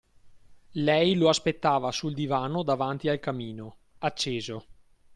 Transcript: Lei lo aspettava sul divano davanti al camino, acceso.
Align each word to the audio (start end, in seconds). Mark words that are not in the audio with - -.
Lei 0.79 1.13
lo 1.13 1.29
aspettava 1.29 1.91
sul 1.91 2.15
divano 2.15 2.63
davanti 2.63 3.07
al 3.07 3.19
camino, 3.19 3.75
acceso. 3.99 4.65